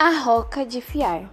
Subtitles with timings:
[0.00, 1.28] A roca de fiar.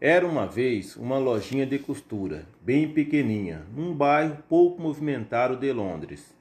[0.00, 6.34] Era uma vez uma lojinha de costura, bem pequeninha, num bairro pouco movimentado de Londres.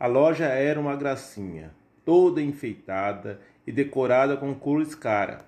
[0.00, 1.72] A loja era uma gracinha,
[2.04, 5.46] toda enfeitada e decorada com cores cara.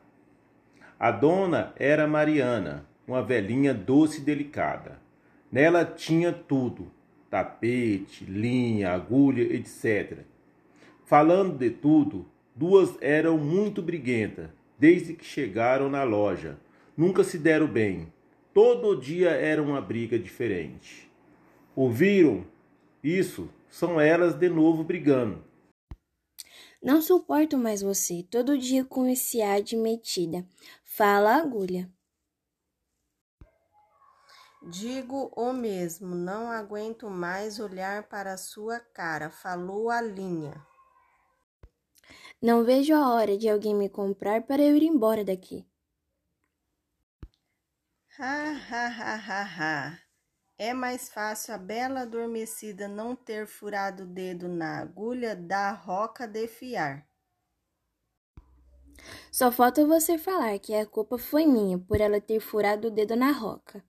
[0.97, 5.01] A dona era Mariana, uma velhinha doce e delicada.
[5.51, 6.87] Nela tinha tudo:
[7.29, 10.25] tapete, linha, agulha, etc.
[11.07, 16.59] Falando de tudo, duas eram muito briguentas desde que chegaram na loja.
[16.97, 18.13] Nunca se deram bem.
[18.53, 21.09] Todo dia era uma briga diferente.
[21.77, 22.45] Ouviram?
[23.05, 25.45] Isso, são elas de novo brigando.
[26.83, 30.45] Não suporto mais você, todo dia com esse ar de metida.
[30.83, 31.89] Fala a agulha.
[34.69, 40.67] Digo o mesmo, não aguento mais olhar para a sua cara, falou a linha.
[42.41, 45.67] Não vejo a hora de alguém me comprar para eu ir embora daqui.
[48.19, 49.99] Ha, ha, ha, ha, ha.
[50.59, 56.27] É mais fácil a bela adormecida não ter furado o dedo na agulha da roca
[56.27, 57.07] de fiar.
[59.31, 63.15] Só falta você falar que a culpa foi minha por ela ter furado o dedo
[63.17, 63.85] na roca.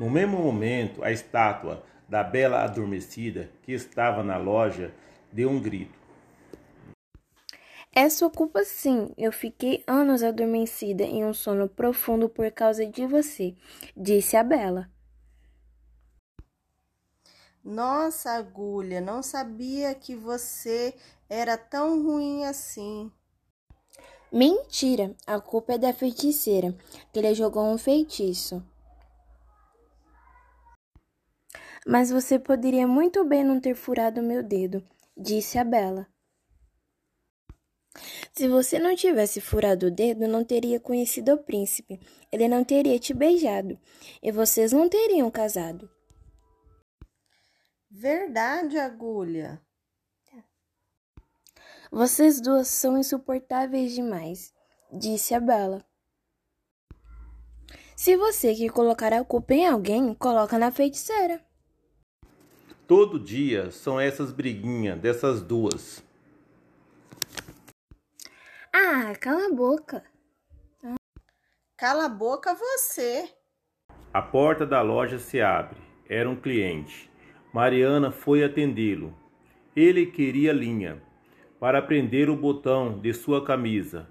[0.00, 4.94] No mesmo momento, a estátua da bela adormecida que estava na loja
[5.32, 6.05] deu um grito.
[7.98, 9.08] É sua culpa sim.
[9.16, 13.56] Eu fiquei anos adormecida em um sono profundo por causa de você,
[13.96, 14.90] disse a Bela.
[17.64, 20.94] Nossa, agulha, não sabia que você
[21.26, 23.10] era tão ruim assim.
[24.30, 25.16] Mentira!
[25.26, 26.76] A culpa é da feiticeira,
[27.10, 28.62] que ele jogou um feitiço.
[31.86, 36.06] Mas você poderia muito bem não ter furado meu dedo, disse a Bela.
[38.32, 42.00] Se você não tivesse furado o dedo, não teria conhecido o príncipe.
[42.30, 43.78] Ele não teria te beijado
[44.22, 45.90] e vocês não teriam casado.
[47.90, 49.60] Verdade, agulha.
[51.90, 54.52] Vocês duas são insuportáveis demais,
[54.92, 55.84] disse a Bela.
[57.96, 61.40] Se você quer colocar a culpa em alguém, coloca na feiticeira.
[62.86, 66.04] Todo dia são essas briguinhas dessas duas.
[68.78, 70.04] Ah, cala a boca.
[71.78, 73.26] Cala a boca você.
[74.12, 75.78] A porta da loja se abre.
[76.06, 77.10] Era um cliente.
[77.54, 79.14] Mariana foi atendê-lo.
[79.74, 81.02] Ele queria linha
[81.58, 84.10] para prender o botão de sua camisa.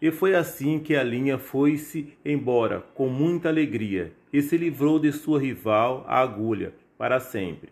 [0.00, 5.12] E foi assim que a linha foi-se embora com muita alegria e se livrou de
[5.12, 7.70] sua rival, a agulha, para sempre.